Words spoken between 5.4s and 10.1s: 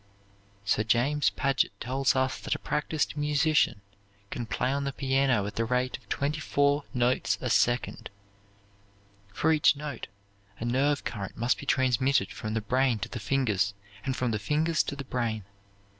at the rate of twenty four notes a second. For each note